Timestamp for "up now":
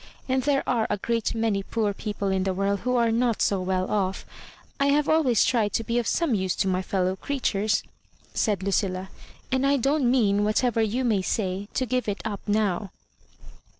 12.25-12.89